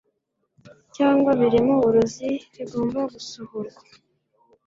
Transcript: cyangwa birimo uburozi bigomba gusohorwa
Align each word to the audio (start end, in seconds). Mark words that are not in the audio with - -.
cyangwa 0.95 1.29
birimo 1.39 1.73
uburozi 1.77 2.29
bigomba 2.55 2.99
gusohorwa 3.13 3.79